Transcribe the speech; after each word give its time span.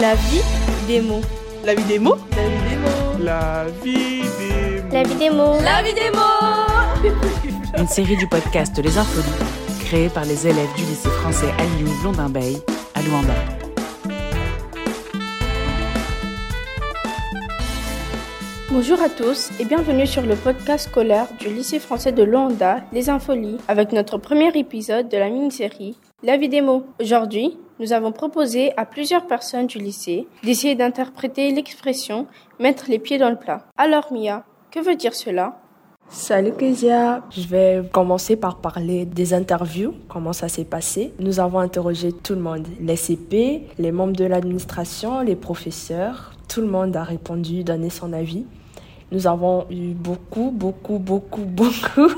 La 0.00 0.14
vie 0.16 0.42
des 0.88 1.00
mots. 1.00 1.20
La 1.64 1.74
vie 1.74 1.84
des 1.84 1.98
mots 2.00 2.16
La 2.36 2.42
vie 2.44 2.68
des 2.68 2.76
mots. 2.76 3.18
La 3.20 3.64
vie 3.82 4.22
des 4.24 4.90
mots. 4.90 4.92
La 4.92 5.02
vie 5.04 5.14
des 5.14 5.30
mots. 5.30 5.58
La 5.62 5.82
vie 5.82 5.94
des 5.94 6.10
mots. 6.10 7.78
Une 7.78 7.86
série 7.86 8.16
du 8.16 8.26
podcast 8.26 8.76
Les 8.82 8.98
Infolies, 8.98 9.46
créée 9.84 10.08
par 10.08 10.24
les 10.24 10.46
élèves 10.46 10.74
du 10.76 10.82
lycée 10.82 11.08
français 11.08 11.52
Alioune 11.58 11.96
Blondin 12.00 12.28
Bay 12.28 12.56
à 12.94 13.02
Luanda. 13.02 13.34
Bonjour 18.74 19.00
à 19.00 19.08
tous 19.08 19.52
et 19.60 19.64
bienvenue 19.64 20.04
sur 20.04 20.22
le 20.22 20.34
podcast 20.34 20.88
scolaire 20.88 21.28
du 21.38 21.46
lycée 21.46 21.78
français 21.78 22.10
de 22.10 22.24
Luanda, 22.24 22.82
Les 22.92 23.08
Infolies, 23.08 23.58
avec 23.68 23.92
notre 23.92 24.18
premier 24.18 24.48
épisode 24.58 25.08
de 25.08 25.16
la 25.16 25.30
mini-série 25.30 25.96
La 26.24 26.36
vie. 26.36 26.50
Aujourd'hui, 27.00 27.56
nous 27.78 27.92
avons 27.92 28.10
proposé 28.10 28.72
à 28.76 28.84
plusieurs 28.84 29.28
personnes 29.28 29.68
du 29.68 29.78
lycée 29.78 30.26
d'essayer 30.42 30.74
d'interpréter 30.74 31.52
l'expression 31.52 32.26
mettre 32.58 32.86
les 32.88 32.98
pieds 32.98 33.16
dans 33.16 33.30
le 33.30 33.38
plat. 33.38 33.64
Alors 33.76 34.12
Mia, 34.12 34.44
que 34.72 34.80
veut 34.80 34.96
dire 34.96 35.14
cela? 35.14 35.60
Salut 36.08 36.52
Kezia, 36.54 37.22
je 37.30 37.46
vais 37.46 37.82
commencer 37.92 38.34
par 38.34 38.56
parler 38.56 39.04
des 39.04 39.34
interviews, 39.34 39.94
comment 40.08 40.32
ça 40.32 40.48
s'est 40.48 40.64
passé. 40.64 41.14
Nous 41.20 41.38
avons 41.38 41.60
interrogé 41.60 42.10
tout 42.10 42.34
le 42.34 42.40
monde, 42.40 42.66
les 42.80 42.96
CP, 42.96 43.68
les 43.78 43.92
membres 43.92 44.16
de 44.16 44.24
l'administration, 44.24 45.20
les 45.20 45.36
professeurs, 45.36 46.32
tout 46.48 46.60
le 46.60 46.66
monde 46.66 46.96
a 46.96 47.04
répondu, 47.04 47.62
donné 47.62 47.88
son 47.88 48.12
avis. 48.12 48.44
Nous 49.12 49.26
avons 49.26 49.66
eu 49.70 49.92
beaucoup, 49.92 50.50
beaucoup, 50.52 50.98
beaucoup, 50.98 51.42
beaucoup, 51.44 52.10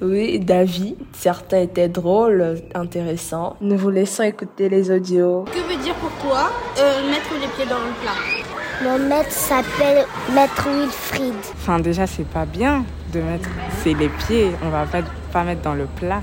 oui, 0.00 0.40
d'avis. 0.40 0.96
Certains 1.12 1.60
étaient 1.60 1.88
drôles, 1.88 2.62
intéressants. 2.74 3.56
Nous 3.60 3.76
vous 3.76 3.90
laissons 3.90 4.22
écouter 4.22 4.68
les 4.68 4.90
audios. 4.90 5.44
Que 5.52 5.58
veut 5.60 5.82
dire 5.82 5.94
pour 5.96 6.10
toi 6.22 6.50
euh, 6.78 7.10
mettre 7.10 7.32
les 7.40 7.48
pieds 7.48 7.66
dans 7.66 7.78
le 7.78 7.92
plat? 8.02 8.44
Mon 8.82 8.98
maître 8.98 9.30
s'appelle 9.30 10.04
Maître 10.34 10.68
Wilfried. 10.68 11.34
Enfin, 11.54 11.78
déjà, 11.78 12.06
c'est 12.06 12.26
pas 12.26 12.44
bien 12.44 12.84
de 13.12 13.20
mettre. 13.20 13.48
C'est 13.82 13.94
les 13.94 14.08
pieds, 14.08 14.50
on 14.64 14.68
va 14.70 14.84
pas, 14.86 15.02
pas 15.32 15.44
mettre 15.44 15.62
dans 15.62 15.74
le 15.74 15.86
plat. 15.86 16.20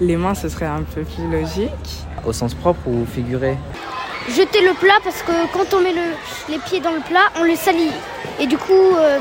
Les 0.00 0.16
mains, 0.16 0.34
ce 0.34 0.48
serait 0.48 0.66
un 0.66 0.82
peu 0.82 1.02
plus 1.02 1.30
logique. 1.30 1.70
Au 2.26 2.32
sens 2.32 2.54
propre 2.54 2.88
ou 2.88 3.06
figuré? 3.06 3.56
Jeter 4.28 4.60
le 4.62 4.74
plat 4.74 4.98
parce 5.04 5.22
que 5.22 5.32
quand 5.52 5.76
on 5.76 5.80
met 5.82 5.92
le- 5.92 6.52
les 6.52 6.58
pieds 6.58 6.80
dans 6.80 6.90
le 6.92 7.00
plat, 7.00 7.26
on 7.38 7.44
le 7.44 7.54
salit. 7.54 7.92
Et 8.40 8.46
du 8.46 8.58
coup, 8.58 8.72
euh, 8.72 9.18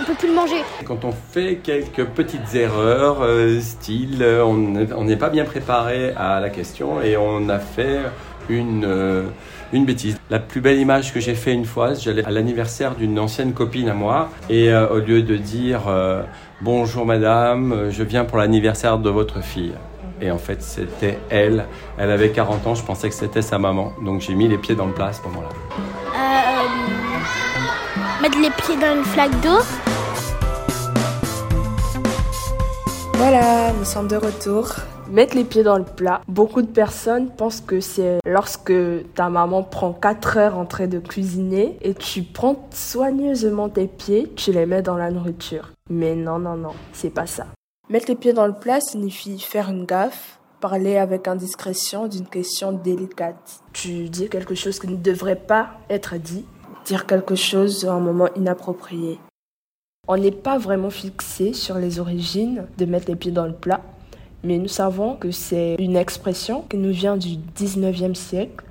on 0.00 0.04
peut 0.04 0.14
plus 0.14 0.28
le 0.28 0.34
manger. 0.34 0.62
Quand 0.84 1.04
on 1.04 1.12
fait 1.32 1.58
quelques 1.62 2.04
petites 2.04 2.54
erreurs, 2.54 3.18
euh, 3.22 3.60
style 3.60 4.22
euh, 4.22 4.42
on 4.44 5.04
n'est- 5.04 5.16
pas 5.16 5.28
bien 5.28 5.44
préparé 5.44 6.12
à 6.16 6.40
la 6.40 6.50
question 6.50 7.02
et 7.02 7.16
on 7.16 7.48
a 7.48 7.58
fait 7.58 7.98
une, 8.48 8.84
euh, 8.86 9.24
une 9.72 9.84
bêtise. 9.84 10.16
La 10.30 10.38
plus 10.38 10.60
belle 10.60 10.78
image 10.78 11.12
que 11.12 11.20
j'ai 11.20 11.34
fait 11.34 11.52
une 11.52 11.64
fois, 11.66 11.94
j'allais 11.94 12.24
à 12.24 12.30
l'anniversaire 12.30 12.94
d'une 12.94 13.18
ancienne 13.18 13.52
copine 13.54 13.88
à 13.88 13.94
moi 13.94 14.30
et 14.48 14.72
au 14.74 14.98
lieu 14.98 15.22
de 15.22 15.36
dire 15.36 15.80
bonjour 16.60 17.04
madame, 17.06 17.88
je 17.90 18.02
viens 18.02 18.24
pour 18.24 18.38
l'anniversaire 18.38 18.98
de 18.98 19.10
votre 19.10 19.42
fille. 19.42 19.72
Et 20.20 20.30
en 20.30 20.38
fait, 20.38 20.62
c'était 20.62 21.18
elle. 21.30 21.66
Elle 21.98 22.10
avait 22.10 22.30
40 22.30 22.66
ans, 22.66 22.74
je 22.74 22.84
pensais 22.84 23.08
que 23.08 23.14
c'était 23.14 23.42
sa 23.42 23.58
maman. 23.58 23.92
Donc 24.02 24.20
j'ai 24.20 24.34
mis 24.34 24.48
les 24.48 24.58
pieds 24.58 24.74
dans 24.74 24.86
le 24.86 24.92
plat 24.92 25.06
à 25.06 25.12
ce 25.12 25.22
moment-là. 25.22 25.48
Euh, 26.16 28.22
mettre 28.22 28.38
les 28.38 28.50
pieds 28.50 28.76
dans 28.76 28.96
une 28.96 29.04
flaque 29.04 29.40
d'eau. 29.40 29.60
Voilà, 33.14 33.72
nous 33.72 33.84
sommes 33.84 34.08
de 34.08 34.16
retour. 34.16 34.68
Mettre 35.10 35.36
les 35.36 35.44
pieds 35.44 35.62
dans 35.62 35.78
le 35.78 35.84
plat. 35.84 36.20
Beaucoup 36.28 36.62
de 36.62 36.66
personnes 36.66 37.30
pensent 37.30 37.60
que 37.60 37.80
c'est 37.80 38.18
lorsque 38.26 38.72
ta 39.14 39.28
maman 39.28 39.62
prend 39.62 39.92
4 39.92 40.36
heures 40.38 40.58
en 40.58 40.64
train 40.64 40.86
de 40.86 40.98
cuisiner 40.98 41.76
et 41.82 41.94
tu 41.94 42.22
prends 42.22 42.68
soigneusement 42.70 43.68
tes 43.68 43.86
pieds, 43.86 44.32
tu 44.34 44.52
les 44.52 44.66
mets 44.66 44.82
dans 44.82 44.96
la 44.96 45.10
nourriture. 45.10 45.70
Mais 45.90 46.14
non, 46.14 46.38
non, 46.38 46.56
non, 46.56 46.72
c'est 46.92 47.10
pas 47.10 47.26
ça. 47.26 47.46
Mettre 47.90 48.08
les 48.08 48.16
pieds 48.16 48.32
dans 48.32 48.46
le 48.46 48.54
plat 48.54 48.80
signifie 48.80 49.38
faire 49.38 49.68
une 49.68 49.84
gaffe, 49.84 50.38
parler 50.58 50.96
avec 50.96 51.28
indiscrétion 51.28 52.06
d'une 52.06 52.26
question 52.26 52.72
délicate. 52.72 53.60
Tu 53.74 54.08
dis 54.08 54.30
quelque 54.30 54.54
chose 54.54 54.78
qui 54.78 54.88
ne 54.88 54.96
devrait 54.96 55.36
pas 55.36 55.72
être 55.90 56.16
dit, 56.16 56.46
dire 56.86 57.04
quelque 57.04 57.34
chose 57.34 57.84
à 57.84 57.92
un 57.92 58.00
moment 58.00 58.28
inapproprié. 58.36 59.18
On 60.08 60.16
n'est 60.16 60.30
pas 60.30 60.56
vraiment 60.56 60.88
fixé 60.88 61.52
sur 61.52 61.76
les 61.76 62.00
origines 62.00 62.66
de 62.78 62.86
mettre 62.86 63.08
les 63.08 63.16
pieds 63.16 63.32
dans 63.32 63.46
le 63.46 63.52
plat, 63.52 63.82
mais 64.42 64.56
nous 64.56 64.68
savons 64.68 65.16
que 65.16 65.30
c'est 65.30 65.76
une 65.78 65.96
expression 65.96 66.62
qui 66.62 66.78
nous 66.78 66.92
vient 66.92 67.18
du 67.18 67.36
19e 67.54 68.14
siècle. 68.14 68.64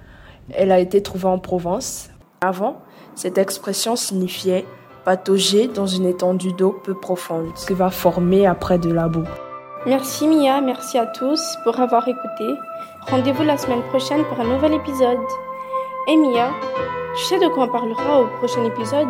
Elle 0.53 0.71
a 0.71 0.79
été 0.79 1.03
trouvée 1.03 1.27
en 1.27 1.37
Provence. 1.37 2.09
Avant, 2.41 2.81
cette 3.13 3.37
expression 3.37 3.95
signifiait 3.95 4.65
patauger 5.05 5.67
dans 5.67 5.87
une 5.87 6.05
étendue 6.05 6.53
d'eau 6.53 6.71
peu 6.83 6.93
profonde, 6.93 7.53
qui 7.55 7.73
va 7.73 7.89
former 7.89 8.45
après 8.45 8.77
de 8.77 8.91
la 8.91 9.07
boue. 9.07 9.27
Merci 9.85 10.27
Mia, 10.27 10.61
merci 10.61 10.97
à 10.97 11.05
tous 11.05 11.57
pour 11.63 11.79
avoir 11.79 12.07
écouté. 12.07 12.55
Rendez-vous 13.09 13.43
la 13.43 13.57
semaine 13.57 13.81
prochaine 13.89 14.23
pour 14.25 14.39
un 14.39 14.45
nouvel 14.45 14.73
épisode. 14.73 15.17
Et 16.07 16.15
Mia, 16.15 16.51
tu 17.17 17.23
sais 17.25 17.39
de 17.39 17.47
quoi 17.47 17.65
on 17.65 17.71
parlera 17.71 18.21
au 18.21 18.27
prochain 18.37 18.63
épisode? 18.63 19.07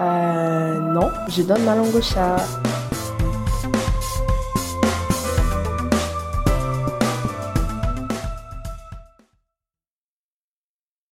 Euh, 0.00 0.78
non, 0.78 1.10
je 1.28 1.42
donne 1.42 1.64
ma 1.64 1.74
langue 1.74 1.94
au 1.94 2.02
chat. 2.02 2.36